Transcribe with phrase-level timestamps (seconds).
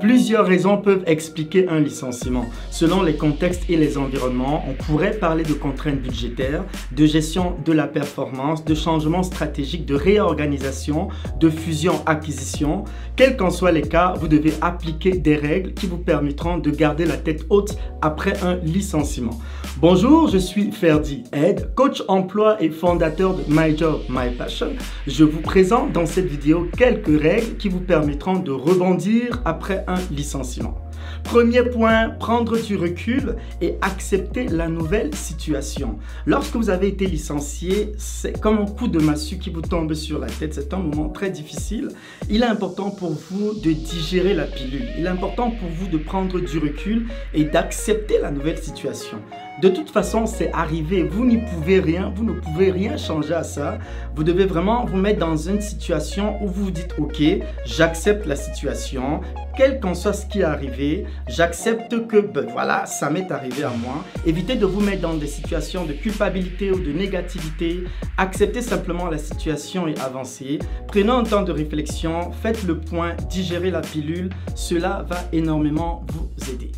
[0.00, 2.46] Plusieurs raisons peuvent expliquer un licenciement.
[2.70, 7.72] Selon les contextes et les environnements, on pourrait parler de contraintes budgétaires, de gestion de
[7.72, 11.08] la performance, de changements stratégiques, de réorganisation,
[11.38, 12.84] de fusion-acquisition.
[13.14, 17.04] Quels qu'en soient les cas, vous devez appliquer des règles qui vous permettront de garder
[17.04, 19.38] la tête haute après un licenciement.
[19.80, 24.72] Bonjour, je suis Ferdi Ed, coach emploi et fondateur de My Job, My Passion.
[25.06, 29.89] Je vous présente dans cette vidéo quelques règles qui vous permettront de rebondir après un
[30.10, 30.89] licenciement.
[31.24, 35.98] Premier point, prendre du recul et accepter la nouvelle situation.
[36.26, 40.18] Lorsque vous avez été licencié, c'est comme un coup de massue qui vous tombe sur
[40.18, 40.54] la tête.
[40.54, 41.88] C'est un moment très difficile.
[42.28, 44.88] Il est important pour vous de digérer la pilule.
[44.98, 49.18] Il est important pour vous de prendre du recul et d'accepter la nouvelle situation.
[49.62, 51.02] De toute façon, c'est arrivé.
[51.02, 52.12] Vous n'y pouvez rien.
[52.16, 53.78] Vous ne pouvez rien changer à ça.
[54.14, 57.22] Vous devez vraiment vous mettre dans une situation où vous vous dites, OK,
[57.66, 59.20] j'accepte la situation
[59.60, 64.04] quel qu'en soit ce qui est arrivé, j'accepte que voilà, ça m'est arrivé à moi.
[64.26, 67.84] Évitez de vous mettre dans des situations de culpabilité ou de négativité.
[68.18, 70.58] Acceptez simplement la situation et avancez.
[70.88, 74.30] Prenez un temps de réflexion, faites le point, digérez la pilule.
[74.54, 76.69] Cela va énormément vous aider.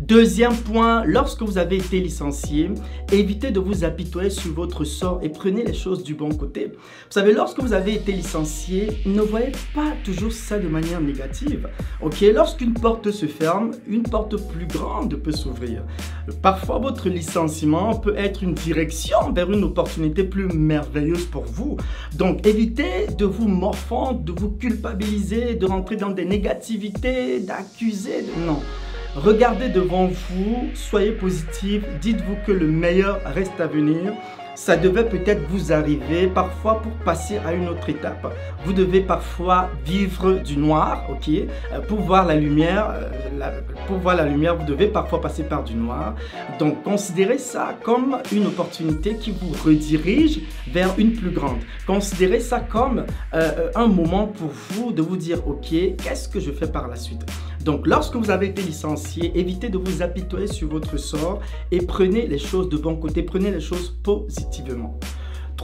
[0.00, 2.70] Deuxième point, lorsque vous avez été licencié,
[3.12, 6.72] évitez de vous apitoyer sur votre sort et prenez les choses du bon côté.
[6.72, 11.68] Vous savez, lorsque vous avez été licencié, ne voyez pas toujours ça de manière négative.
[12.00, 15.84] Ok, lorsqu'une porte se ferme, une porte plus grande peut s'ouvrir.
[16.42, 21.76] Parfois, votre licenciement peut être une direction vers une opportunité plus merveilleuse pour vous.
[22.14, 28.24] Donc, évitez de vous morfondre, de vous culpabiliser, de rentrer dans des négativités, d'accuser.
[28.46, 28.60] Non.
[29.16, 34.12] Regardez devant vous, soyez positif, dites-vous que le meilleur reste à venir
[34.60, 38.30] ça devait peut-être vous arriver parfois pour passer à une autre étape.
[38.66, 41.30] Vous devez parfois vivre du noir, ok?
[41.30, 45.64] Euh, Pour voir la lumière, euh, pour voir la lumière, vous devez parfois passer par
[45.64, 46.14] du noir.
[46.58, 50.40] Donc considérez ça comme une opportunité qui vous redirige
[50.70, 51.60] vers une plus grande.
[51.86, 56.50] Considérez ça comme euh, un moment pour vous de vous dire, ok, qu'est-ce que je
[56.50, 57.24] fais par la suite?
[57.64, 61.40] Donc, lorsque vous avez été licencié, évitez de vous apitoyer sur votre sort
[61.70, 64.98] et prenez les choses de bon côté, prenez les choses positivement.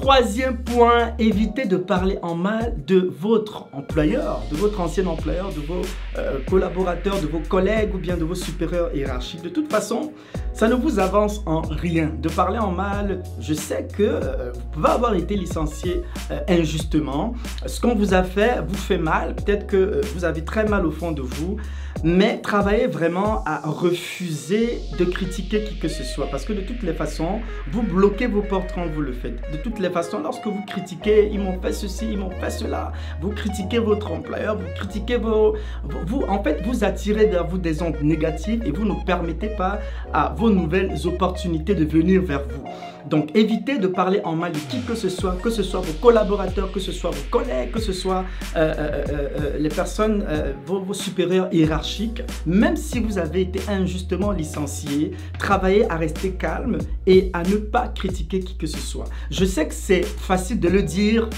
[0.00, 5.60] Troisième point, évitez de parler en mal de votre employeur, de votre ancien employeur, de
[5.60, 5.80] vos
[6.18, 9.40] euh, collaborateurs, de vos collègues ou bien de vos supérieurs hiérarchiques.
[9.40, 10.12] De toute façon,
[10.52, 12.10] ça ne vous avance en rien.
[12.20, 17.34] De parler en mal, je sais que euh, vous pouvez avoir été licencié euh, injustement.
[17.64, 19.34] Ce qu'on vous a fait vous fait mal.
[19.34, 21.56] Peut-être que vous avez très mal au fond de vous.
[22.04, 26.26] Mais travaillez vraiment à refuser de critiquer qui que ce soit.
[26.30, 27.40] Parce que de toutes les façons,
[27.70, 29.40] vous bloquez vos portes quand vous le faites.
[29.52, 32.92] De toutes les façons, lorsque vous critiquez, ils m'ont fait ceci, ils m'ont fait cela.
[33.20, 35.56] Vous critiquez votre employeur, vous critiquez vos...
[35.84, 39.78] Vous, en fait, vous attirez vers vous des ondes négatives et vous ne permettez pas
[40.12, 42.64] à vos nouvelles opportunités de venir vers vous.
[43.08, 45.92] Donc évitez de parler en mal de qui que ce soit, que ce soit vos
[45.94, 48.24] collaborateurs, que ce soit vos collègues, que ce soit
[48.56, 50.24] euh, euh, euh, les personnes,
[50.64, 52.22] vos, vos, supérieurs hiérarchiques.
[52.46, 57.88] Même si vous avez été injustement licencié, travaillez à rester calme et à ne pas
[57.88, 59.06] critiquer qui que ce soit.
[59.30, 61.28] Je sais que c'est facile de le dire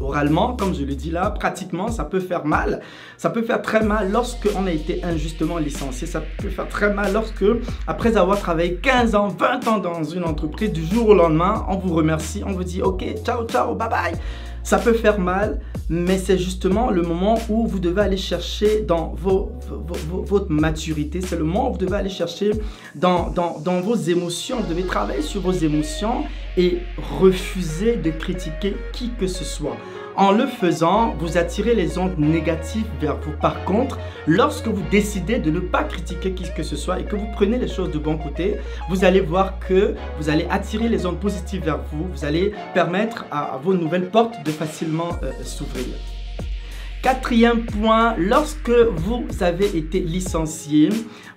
[0.00, 2.80] oralement, comme je le dis là, pratiquement, ça peut faire mal.
[3.16, 6.06] Ça peut faire très mal lorsque on a été injustement licencié.
[6.06, 7.44] Ça peut faire très mal lorsque,
[7.86, 11.76] après avoir travaillé 15 ans, 20 ans dans une entreprise, du jour au lendemain, on
[11.76, 14.14] vous remercie, on vous dit OK, ciao, ciao, bye bye.
[14.62, 15.60] Ça peut faire mal,
[15.90, 21.20] mais c'est justement le moment où vous devez aller chercher dans votre maturité.
[21.20, 22.52] C'est le moment où vous devez aller chercher
[22.94, 24.60] dans, dans, dans vos émotions.
[24.60, 26.24] Vous devez travailler sur vos émotions
[26.56, 26.78] et
[27.20, 29.76] refuser de critiquer qui que ce soit.
[30.16, 33.32] En le faisant, vous attirez les ondes négatives vers vous.
[33.32, 33.98] Par contre,
[34.28, 37.58] lorsque vous décidez de ne pas critiquer qui que ce soit et que vous prenez
[37.58, 41.64] les choses de bon côté, vous allez voir que vous allez attirer les ondes positives
[41.64, 42.06] vers vous.
[42.14, 46.13] Vous allez permettre à, vos nouvelles portes de facilement euh, s'ouvrir.
[47.04, 50.88] Quatrième point, lorsque vous avez été licencié,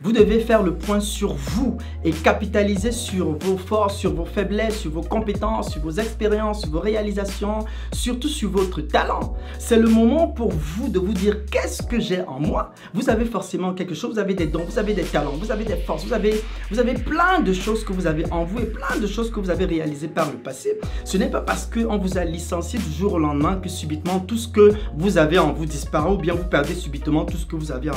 [0.01, 4.79] vous devez faire le point sur vous et capitaliser sur vos forces, sur vos faiblesses,
[4.79, 9.35] sur vos compétences, sur vos expériences, sur vos réalisations, surtout sur votre talent.
[9.59, 12.71] C'est le moment pour vous de vous dire qu'est-ce que j'ai en moi.
[12.93, 15.65] Vous avez forcément quelque chose, vous avez des dons, vous avez des talents, vous avez
[15.65, 18.65] des forces, vous avez, vous avez plein de choses que vous avez en vous et
[18.65, 20.79] plein de choses que vous avez réalisées par le passé.
[21.05, 24.37] Ce n'est pas parce qu'on vous a licencié du jour au lendemain que subitement tout
[24.37, 27.55] ce que vous avez en vous disparaît ou bien vous perdez subitement tout ce que
[27.55, 27.95] vous avez en,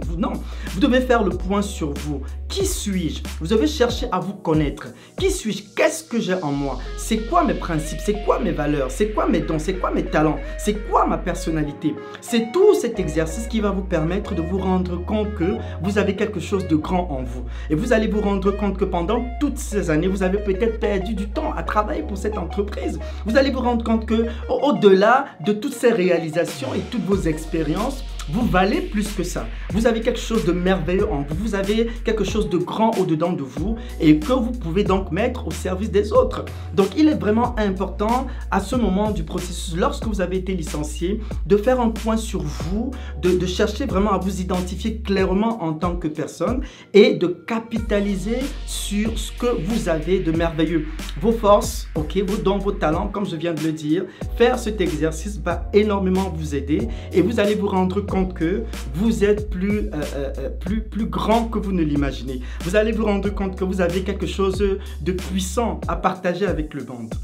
[0.00, 0.16] vous.
[0.16, 0.32] Non,
[0.70, 2.22] vous devez faire le point sur vous.
[2.48, 3.22] Qui suis-je?
[3.40, 4.88] Vous devez chercher à vous connaître.
[5.16, 5.62] Qui suis-je?
[5.74, 6.78] Qu'est-ce que j'ai en moi?
[6.98, 8.00] C'est quoi mes principes?
[8.04, 8.90] C'est quoi mes valeurs?
[8.90, 9.58] C'est quoi mes dons?
[9.58, 10.38] C'est quoi mes talents?
[10.58, 11.94] C'est quoi ma personnalité?
[12.20, 16.14] C'est tout cet exercice qui va vous permettre de vous rendre compte que vous avez
[16.14, 17.44] quelque chose de grand en vous.
[17.70, 21.14] Et vous allez vous rendre compte que pendant toutes ces années, vous avez peut-être perdu
[21.14, 22.98] du temps à travailler pour cette entreprise.
[23.24, 28.04] Vous allez vous rendre compte que au-delà de toutes ces réalisations et toutes vos expériences,
[28.28, 29.46] vous valez plus que ça.
[29.72, 31.34] Vous avez quelque chose de merveilleux en vous.
[31.34, 35.46] Vous avez quelque chose de grand au-dedans de vous et que vous pouvez donc mettre
[35.46, 36.44] au service des autres.
[36.74, 41.20] Donc il est vraiment important à ce moment du processus, lorsque vous avez été licencié,
[41.46, 42.90] de faire un point sur vous,
[43.20, 46.62] de, chercher vraiment à vous identifier clairement en tant que personne
[46.94, 50.86] et de capitaliser sur ce que vous avez de merveilleux.
[51.20, 54.04] Vos forces, ok, vos dons, vos talents, comme je viens de le dire.
[54.36, 58.64] Faire cet exercice va énormément vous aider et vous allez vous rendre compte que
[58.94, 62.40] vous êtes plus, euh, euh, euh, plus, plus grand que vous ne l'imaginez.
[62.60, 64.62] Vous allez vous rendre compte que vous avez quelque chose
[65.00, 67.14] de puissant à partager avec le monde.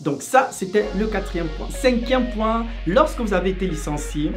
[0.00, 1.68] Donc ça, c'était le quatrième point.
[1.70, 4.32] Cinquième point, lorsque vous avez été licencié,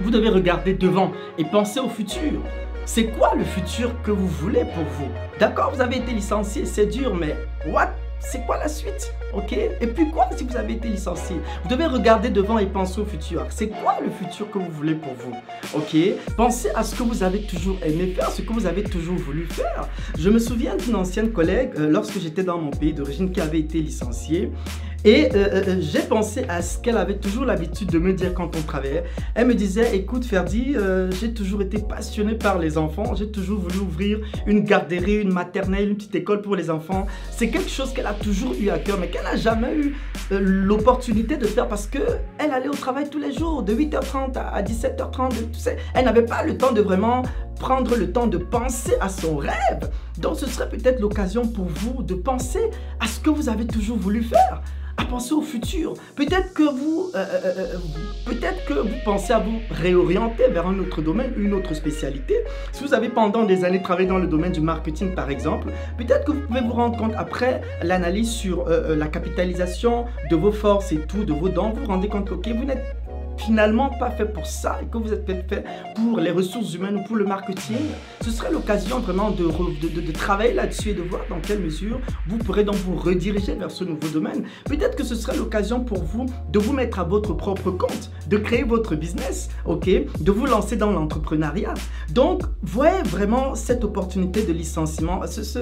[0.00, 2.40] vous devez regarder devant et penser au futur.
[2.86, 5.08] C'est quoi le futur que vous voulez pour vous?
[5.40, 7.34] D'accord, vous avez été licencié, c'est dur, mais
[7.66, 7.90] what
[8.30, 9.52] c'est quoi la suite Ok?
[9.52, 11.36] Et puis quoi si vous avez été licencié?
[11.62, 13.46] Vous devez regarder devant et penser au futur.
[13.50, 15.32] C'est quoi le futur que vous voulez pour vous
[15.74, 15.96] Ok?
[16.36, 19.46] Pensez à ce que vous avez toujours aimé faire, ce que vous avez toujours voulu
[19.46, 19.88] faire.
[20.18, 23.60] Je me souviens d'une ancienne collègue, euh, lorsque j'étais dans mon pays d'origine, qui avait
[23.60, 24.50] été licenciée.
[25.06, 28.32] Et euh, euh, euh, j'ai pensé à ce qu'elle avait toujours l'habitude de me dire
[28.32, 29.04] quand on travaillait.
[29.34, 30.76] Elle me disait, écoute Ferdi,
[31.20, 35.90] j'ai toujours été passionné par les enfants, j'ai toujours voulu ouvrir une garderie, une maternelle,
[35.90, 37.06] une petite école pour les enfants.
[37.30, 39.94] C'est quelque chose qu'elle a toujours eu à cœur, mais qu'elle n'a jamais eu
[40.30, 45.50] l'opportunité de faire parce qu'elle allait au travail tous les jours, de 8h30 à 17h30.
[45.52, 47.22] Tu sais, elle n'avait pas le temps de vraiment
[47.60, 49.90] prendre le temps de penser à son rêve.
[50.18, 52.70] Donc ce serait peut-être l'occasion pour vous de penser
[53.00, 54.62] à ce que vous avez toujours voulu faire
[55.04, 55.94] à penser au futur.
[56.16, 57.78] Peut-être que vous, euh, euh, euh,
[58.26, 62.34] peut-être que vous pensez à vous réorienter vers un autre domaine, une autre spécialité.
[62.72, 65.68] Si vous avez pendant des années travaillé dans le domaine du marketing, par exemple,
[65.98, 70.92] peut-être que vous pouvez vous rendre compte après l'analyse sur la capitalisation de vos forces
[70.92, 73.03] et tout, de vos dons, vous vous rendez compte que vous n'êtes
[73.38, 75.64] finalement pas fait pour ça et que vous êtes peut-être fait
[75.94, 77.78] pour les ressources humaines ou pour le marketing,
[78.20, 82.38] ce serait l'occasion vraiment de, de, travailler là-dessus et de voir dans quelle mesure vous
[82.38, 84.44] pourrez donc vous rediriger vers ce nouveau domaine.
[84.64, 88.36] Peut-être que ce serait l'occasion pour vous de vous mettre à votre propre compte, de
[88.36, 89.88] créer votre business, ok,
[90.20, 91.74] de vous lancer dans l'entrepreneuriat.
[92.12, 95.58] Donc, voyez vraiment cette opportunité de licenciement, ce,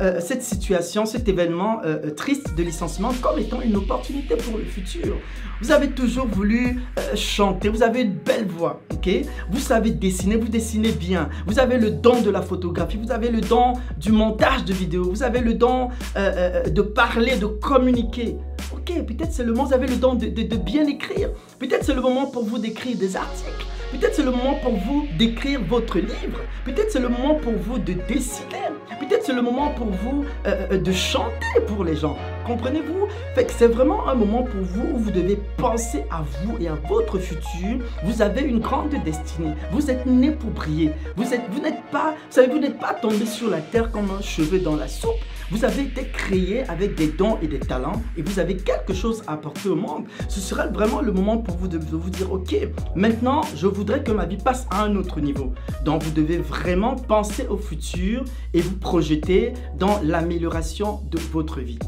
[0.00, 4.64] euh, cette situation, cet événement euh, triste de licenciement comme étant une opportunité pour le
[4.64, 5.16] futur.
[5.60, 9.08] Vous avez toujours voulu euh, chanter, vous avez une belle voix, ok?
[9.50, 11.28] Vous savez dessiner, vous dessinez bien.
[11.46, 15.10] Vous avez le don de la photographie, vous avez le don du montage de vidéos,
[15.10, 18.36] vous avez le don euh, euh, de parler, de communiquer.
[18.72, 21.30] Ok, peut-être c'est le moment, vous avez le don de, bien écrire.
[21.58, 23.66] Peut-être c'est le moment pour vous d'écrire des articles.
[23.92, 26.40] Peut-être c'est le moment pour vous d'écrire votre livre.
[26.64, 28.70] Peut-être c'est le moment pour vous de dessiner.
[28.98, 32.16] Peut-être c'est le moment pour vous de chanter pour les gens.
[32.46, 33.06] Comprenez-vous?
[33.34, 36.74] Que c'est vraiment un moment pour vous où vous devez penser à vous et à
[36.88, 37.84] votre futur.
[38.04, 39.54] Vous avez une grande destinée.
[39.70, 40.92] Vous êtes né pour briller.
[41.16, 44.10] Vous êtes, vous n'êtes pas, vous savez, vous n'êtes pas tombé sur la terre comme
[44.10, 45.10] un cheveu dans la soupe.
[45.50, 49.22] Vous avez été créé avec des dons et des talents et vous avez quelque chose
[49.26, 50.06] à apporter au monde.
[50.28, 52.56] Ce sera vraiment le moment pour vous de, vous dire, ok,
[52.94, 55.52] maintenant je voudrais que ma vie passe à un autre niveau.
[55.84, 58.24] Donc vous devez vraiment penser au futur
[58.54, 61.78] et vous projeter dans l'amélioration de votre vie.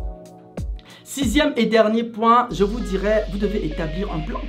[1.06, 4.40] Sixième et dernier point, je vous dirais, vous devez établir un plan.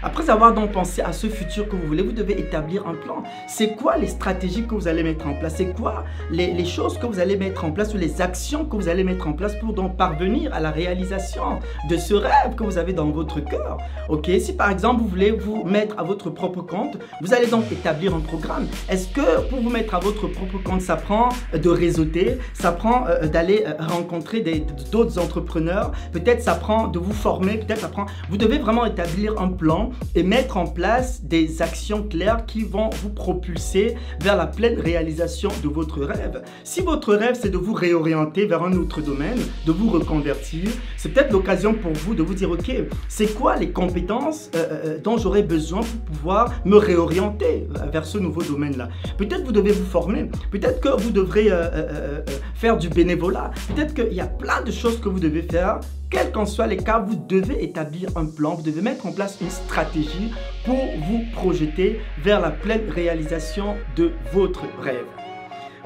[0.00, 3.24] Après avoir donc pensé à ce futur que vous voulez, vous devez établir un plan.
[3.48, 5.54] C'est quoi les stratégies que vous allez mettre en place?
[5.56, 8.88] C'est quoi les, choses que vous allez mettre en place ou les actions que vous
[8.88, 11.58] allez mettre en place pour donc parvenir à la réalisation
[11.90, 13.78] de ce rêve que vous avez dans votre cœur?
[14.08, 17.64] Ok, si par exemple vous voulez vous mettre à votre propre compte, vous allez donc
[17.72, 18.68] établir un programme.
[18.88, 23.06] Est-ce que pour vous mettre à votre propre compte, ça prend de réseauter, ça prend
[23.08, 24.44] euh, d'aller euh, rencontrer
[24.92, 28.06] d'autres entrepreneurs, peut-être ça prend de vous former, peut-être ça prend...
[28.30, 32.90] Vous devez vraiment établir un plan et mettre en place des actions claires qui vont
[33.02, 36.42] vous propulser vers la pleine réalisation de votre rêve.
[36.64, 41.10] Si votre rêve, c'est de vous réorienter vers un autre domaine, de vous reconvertir, c'est
[41.10, 42.72] peut-être l'occasion pour vous de vous dire, OK,
[43.08, 48.18] c'est quoi les compétences euh, euh, dont j'aurais besoin pour pouvoir me réorienter vers ce
[48.18, 48.88] nouveau domaine-là?
[49.16, 52.20] Peut-être vous devez vous former, peut-être que vous devrez euh,
[52.54, 56.32] faire du bénévolat, peut-être qu'il y a plein de choses que vous devez faire quels
[56.32, 59.50] qu'en soient les cas, vous devez établir un plan, vous devez mettre en place une
[59.50, 60.32] stratégie
[60.64, 65.06] pour vous projeter vers la pleine réalisation de votre rêve.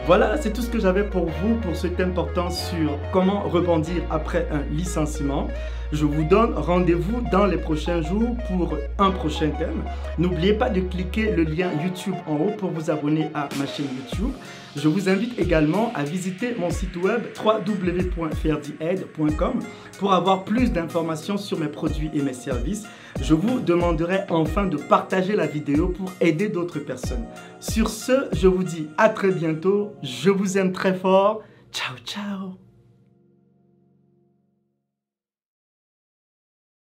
[0.05, 4.03] Voilà, c'est tout ce que j'avais pour vous pour ce thème portant sur comment rebondir
[4.11, 5.47] après un licenciement.
[5.93, 9.85] Je vous donne rendez-vous dans les prochains jours pour un prochain thème.
[10.19, 13.87] N'oubliez pas de cliquer le lien YouTube en haut pour vous abonner à ma chaîne
[13.97, 14.33] YouTube.
[14.77, 19.61] Je vous invite également à visiter mon site web www.ferdiaide.com
[19.99, 22.87] pour avoir plus d'informations sur mes produits et mes services.
[23.21, 27.27] Je vous demanderai enfin de partager la vidéo pour aider d'autres personnes.
[27.61, 29.93] Sur ce, je vous dis à très bientôt.
[30.03, 31.43] Je vous aime très fort.
[31.71, 32.62] Ciao, ciao